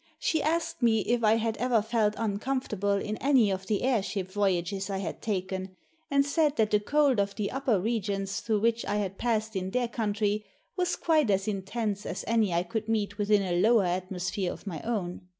She 0.17 0.41
asked 0.41 0.81
me 0.81 1.01
if 1.01 1.23
I 1.23 1.35
had 1.35 1.57
ever 1.57 1.79
felt 1.83 2.15
uncomfortable 2.17 2.93
in 2.95 3.17
any 3.17 3.51
of 3.51 3.67
the 3.67 3.83
air 3.83 4.01
ship 4.01 4.31
voyages 4.31 4.89
I 4.89 4.97
had 4.97 5.21
taken, 5.21 5.75
and 6.09 6.25
said 6.25 6.55
that 6.55 6.71
the 6.71 6.79
cold 6.79 7.19
of 7.19 7.35
the 7.35 7.51
upper 7.51 7.79
regions 7.79 8.39
through 8.39 8.61
which 8.61 8.83
I 8.85 8.95
had 8.95 9.19
passed 9.19 9.55
in 9.55 9.69
their 9.69 9.87
country 9.87 10.43
was 10.75 10.95
quite 10.95 11.29
as 11.29 11.47
intense 11.47 12.07
as 12.07 12.25
any 12.27 12.51
I 12.51 12.63
could 12.63 12.89
meet 12.89 13.19
within 13.19 13.43
a 13.43 13.61
lower 13.61 13.85
atmosphere 13.85 14.51
of 14.51 14.65
my 14.65 14.81
own. 14.81 15.27